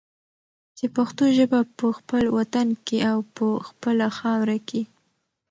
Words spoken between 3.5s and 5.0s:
خپله خاوره کې